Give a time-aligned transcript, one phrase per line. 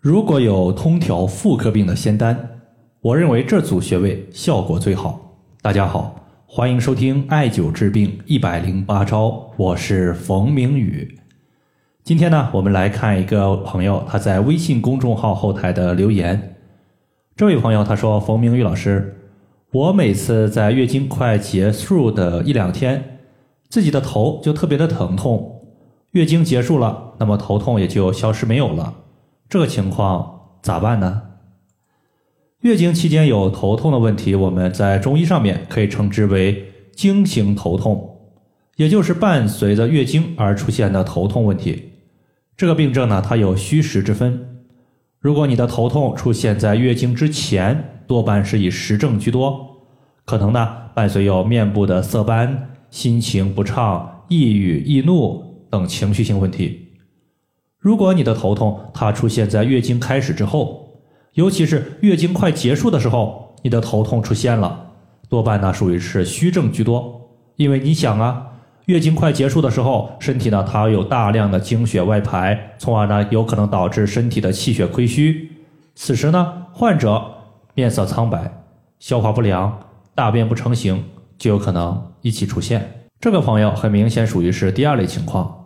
[0.00, 2.34] 如果有通调妇科病的仙丹，
[3.02, 5.36] 我认为这组穴位效果最好。
[5.60, 11.18] 大家好，欢迎收听艾灸治病一百零八招，我是冯明宇。
[12.02, 16.56] 今天呢，我们来看一个朋友他在微信公众号后台的留言。
[17.36, 19.14] 这位朋友他说：“冯明宇老师，
[19.70, 23.18] 我每次在月经快结束的一两天，
[23.68, 25.60] 自己的头就特别的疼痛，
[26.12, 28.94] 月经结束了，那么头痛也就消失没有了。”
[29.50, 31.22] 这个情况咋办呢？
[32.60, 38.16] 月经期间有头痛的问题，我们在中医上面可以称之为经行头痛，
[38.76, 41.94] 也就是伴随着月经而出现的头痛问题。
[42.56, 44.62] 这个病症呢，它有虚实之分。
[45.18, 49.68] 如果你的头痛出现在月经之前，多半是以实症居多，
[50.24, 56.86] 可能呢伴随有面部的色斑、心情不畅、抑郁、易怒等情绪性问题。
[57.80, 60.86] 如果你的头痛它出现在月经开始之后，
[61.32, 64.88] 尤其是月经快结束的时候，你的头痛出现了，
[65.30, 67.18] 多半呢属于是虚症居多。
[67.56, 68.46] 因为你想啊，
[68.84, 75.50] 月经快结束的时候，身体呢它有大量的经血外排，从而呢有可能导致身体的气血亏虚。
[75.94, 77.24] 此时呢，患者
[77.72, 78.62] 面色苍白、
[78.98, 79.78] 消化不良、
[80.14, 81.02] 大便不成形，
[81.38, 83.06] 就有可能一起出现。
[83.18, 85.59] 这个朋友很明显属于是第二类情况。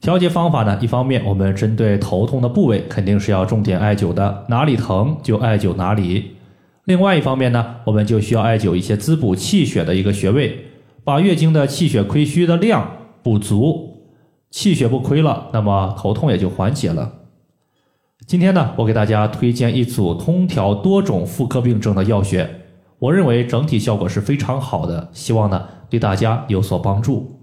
[0.00, 0.78] 调节方法呢？
[0.80, 6.36] 一方面，我们针对头痛的部位肯定是要重点艾灸的，哪里疼就艾灸哪里。
[6.84, 10.66] 另外一方面呢，我们就需要艾灸一些滋补气血的一个穴位，
[11.02, 12.90] 把月经的气血亏虚的量
[13.22, 14.04] 补足，
[14.50, 17.14] 气血不亏了，那么头痛也就缓解了。
[18.26, 22.48] 今天呢，我给大家推荐一组通调多种妇科病症的药穴，
[23.00, 27.37] 我认为整体效果是非常好的，希望呢对大家有所帮助。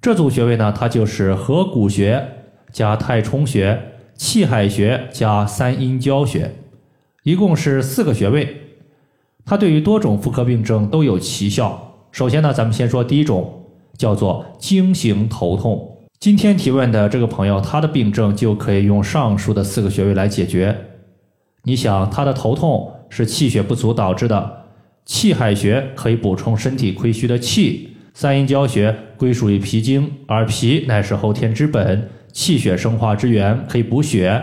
[0.00, 2.24] 这组穴位呢，它就是合谷穴
[2.72, 3.80] 加太冲穴、
[4.14, 6.54] 气海穴加三阴交穴，
[7.24, 8.56] 一共是四个穴位。
[9.44, 12.06] 它对于多种妇科病症都有奇效。
[12.12, 13.64] 首先呢，咱们先说第一种，
[13.96, 15.96] 叫做经行头痛。
[16.20, 20.76] 今天提问的这个朋友，他的病症就可以用上述的四个穴位来解决。
[21.64, 24.64] 你想，他的头痛是气血不足导致的，
[25.04, 27.96] 气海穴可以补充身体亏虚的气。
[28.20, 34.42] 三阴交穴归属于脾经，而脾乃是后天之本，气血生化之源，可以补血。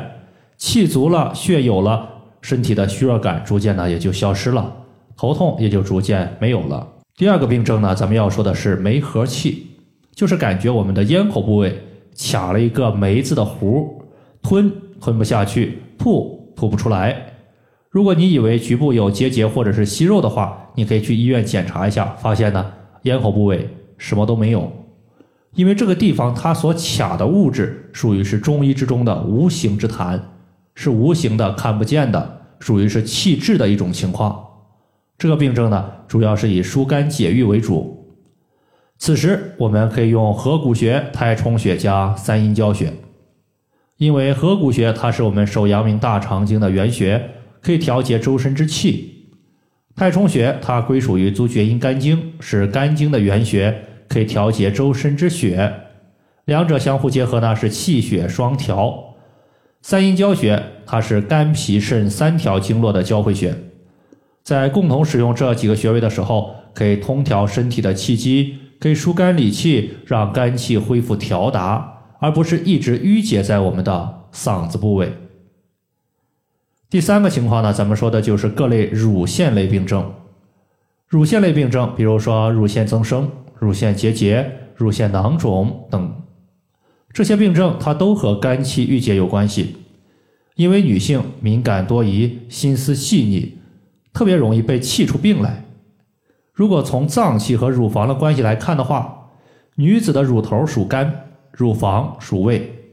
[0.56, 2.08] 气足了，血有了，
[2.40, 4.74] 身体的虚弱感逐渐呢也就消失了，
[5.18, 6.88] 头痛也就逐渐没有了。
[7.18, 9.68] 第二个病症呢，咱们要说的是梅核气，
[10.16, 11.78] 就是感觉我们的咽口部位
[12.18, 13.84] 卡了一个梅子的核，
[14.42, 14.72] 吞
[15.02, 17.13] 吞不下去，吐吐不出来。
[17.90, 22.72] 如果你以为局部有结节或者是息肉的话，你可以去医院检查一下，发现呢。
[23.05, 24.71] 咽喉部位什么都没有，
[25.53, 30.19] 因为这个地方它所卡的物质属于是中医之中的无形之痰，
[30.73, 34.44] 是无形的、看不见的，属于是气滞的一种情况。
[35.17, 38.05] 这个病症呢，主要是以疏肝解郁为主。
[38.97, 42.91] 此时我们可以用合谷穴、太冲穴加三阴交穴，
[43.97, 47.29] 因为合谷穴它是我们手阳明大肠经的原穴，
[47.61, 49.14] 可以调节周身之气。
[49.95, 53.73] 太冲穴它归属于足厥阴肝经，是肝经的原穴，
[54.09, 55.73] 可以调节周身之血，
[56.44, 59.16] 两者相互结合呢是气血双调。
[59.81, 63.56] 三阴交穴它是肝脾肾三条经络的交汇穴，
[64.44, 75.13] 在共同使用这几个穴位的时候，可以通调身体的气机，可以疏肝理气，让肝气恢复调达，而不是一直淤结在我们的嗓子部位。
[76.90, 80.13] 第三个情况呢，咱们说的就是各类乳腺类病症。
[81.07, 83.29] 乳腺类病症，比如说乳腺增生、
[83.59, 86.22] 乳腺结节、乳腺囊肿等，
[87.12, 89.78] 这些病症它都和肝气郁结有关系。
[90.56, 93.57] 因为女性敏感多疑、心思细腻，
[94.13, 95.66] 特别容易被气出病来。
[96.53, 99.31] 如果从脏器和乳房的关系来看的话，
[99.75, 102.84] 女子的乳头属肝，乳房属胃。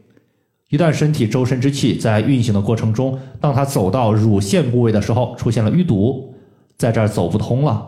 [0.72, 6.34] 一旦身体周身之气在运行的过程中，当它走到乳腺部位的时候，出现了淤堵，
[6.78, 7.86] 在这儿走不通了，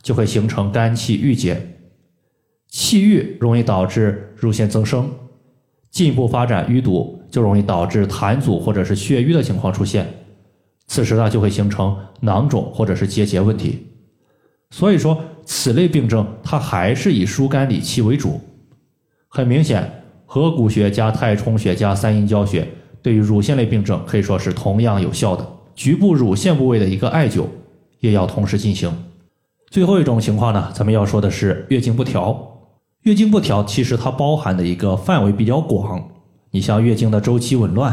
[0.00, 1.60] 就会形成肝气郁结，
[2.68, 5.10] 气郁容易导致乳腺增生，
[5.90, 10.06] 进一步发展淤堵，就容易导致痰阻或者是血瘀的情况出现，
[10.86, 13.88] 此时呢就会形成囊肿或者是结节问题。
[14.70, 18.40] 所以说，此类病症它还是以疏肝理气为主，
[19.26, 19.96] 很明显。
[20.32, 22.64] 合谷穴加太冲穴加三阴交穴，
[23.02, 25.44] 对于乳腺类病症可以说是同样有效的。
[25.74, 27.46] 局部乳腺部位的一个艾灸
[27.98, 28.88] 也要同时进行。
[29.70, 32.48] 最后一种情况呢，咱们要说的是月经不调。
[33.02, 36.08] 月经不调其实它包含的一个范围比较广，
[36.52, 37.92] 你像月经的周期紊乱、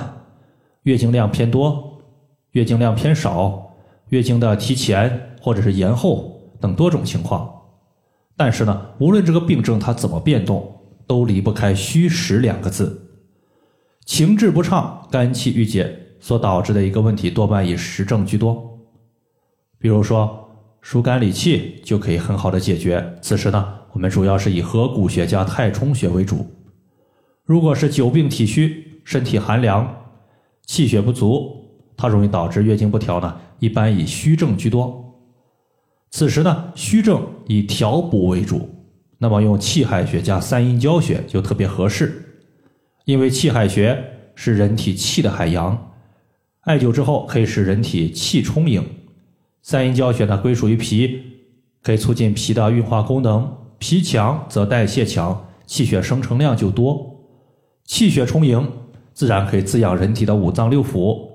[0.84, 2.04] 月经量偏多、
[2.52, 3.72] 月经量偏少、
[4.10, 7.52] 月经的提前或者是延后等多种情况。
[8.36, 10.72] 但是呢，无论这个病症它怎么变动，
[11.08, 13.10] 都离不开虚实两个字。
[14.06, 18.80] 情志不畅、肝气郁结所导致的一个问题，多半以实症居多。
[19.80, 20.50] 比如说
[20.82, 23.18] 疏肝理气就可以很好的解决。
[23.22, 26.46] 此时呢，我们主要是以合谷穴加太冲穴为主。
[27.44, 30.06] 如果是久病体虚、身体寒凉、
[30.66, 31.66] 气血不足，
[31.96, 35.04] 它容易导致月经不调呢，一般以虚症居多。
[36.10, 38.70] 此时呢，虚症以调补为主，
[39.18, 42.24] 那么用气海穴加三阴交穴就特别合适。
[43.06, 44.04] 因为气海穴
[44.36, 45.92] 是人体气的海洋，
[46.62, 48.84] 艾灸之后可以使人体气充盈。
[49.62, 51.22] 三阴交穴呢归属于脾，
[51.82, 53.58] 可以促进脾的运化功能。
[53.80, 57.16] 脾强则代谢强，气血生成量就多，
[57.86, 58.68] 气血充盈，
[59.14, 61.30] 自然可以滋养人体的五脏六腑。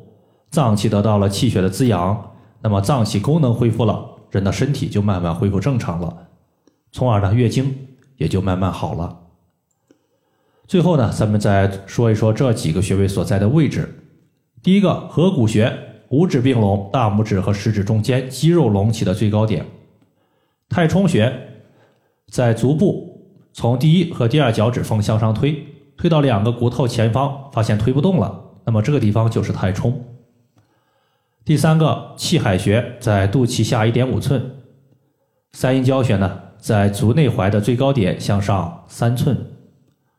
[0.51, 6.15] 脏器得到了气血的滋养，那么脏器功能恢复了，人的身体就慢慢恢复正常了，
[6.93, 7.75] 从而呢月经
[8.17, 9.19] 也就慢慢好了。
[10.69, 13.89] 最后呢，咱们再说一说这几个穴位所在的位置。
[14.63, 15.77] 第一个合谷穴，
[16.11, 19.67] 五指并拢，大拇指和食指中间肌肉隆起的最高点。
[20.69, 21.31] 太冲穴
[22.29, 25.67] 在足部，从第一和第二脚趾缝向上推，
[25.97, 30.05] 推到两个骨头前方，发现推不动了，那么这个地方就是太冲。
[31.45, 34.59] 第三个气海穴在肚脐下一点五寸。
[35.53, 39.37] 三阴交穴呢，在足内踝的最高点向上三寸。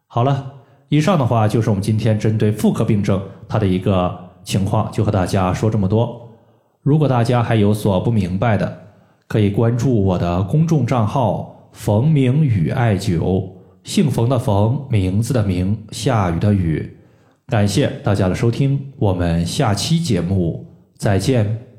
[0.07, 0.55] 好了，
[0.89, 4.13] 以上的话就是我们今天针对妇科病症它的一个
[4.43, 6.29] 情况，就和大家说这么多。
[6.81, 8.77] 如果大家还有所不明白的，
[9.29, 13.49] 可以关注我的公众账号“冯明宇艾灸”，
[13.85, 16.97] 姓冯的冯，名字的名，下雨的雨。
[17.47, 20.67] 感谢大家的收听，我们下期节目
[20.97, 21.72] 再见。